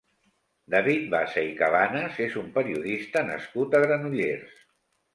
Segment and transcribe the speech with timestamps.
[0.75, 4.61] David Bassa i Cabanas és un periodista nascut a Granollers.